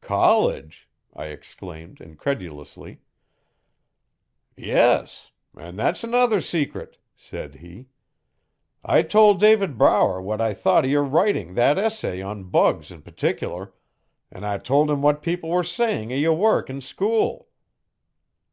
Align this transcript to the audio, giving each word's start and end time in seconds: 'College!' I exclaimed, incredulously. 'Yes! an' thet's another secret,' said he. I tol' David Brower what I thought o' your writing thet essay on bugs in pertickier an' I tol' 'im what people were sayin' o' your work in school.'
'College!' 0.00 0.88
I 1.16 1.24
exclaimed, 1.26 2.00
incredulously. 2.00 3.00
'Yes! 4.56 5.32
an' 5.56 5.78
thet's 5.78 6.04
another 6.04 6.40
secret,' 6.40 6.96
said 7.16 7.56
he. 7.56 7.88
I 8.84 9.02
tol' 9.02 9.34
David 9.34 9.76
Brower 9.76 10.22
what 10.22 10.40
I 10.40 10.54
thought 10.54 10.84
o' 10.84 10.86
your 10.86 11.02
writing 11.02 11.56
thet 11.56 11.76
essay 11.76 12.22
on 12.22 12.44
bugs 12.50 12.92
in 12.92 13.02
pertickier 13.02 13.72
an' 14.30 14.44
I 14.44 14.58
tol' 14.58 14.88
'im 14.88 15.02
what 15.02 15.24
people 15.24 15.50
were 15.50 15.64
sayin' 15.64 16.12
o' 16.12 16.14
your 16.14 16.34
work 16.34 16.70
in 16.70 16.80
school.' 16.80 17.48